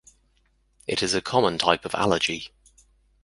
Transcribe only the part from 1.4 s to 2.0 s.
type of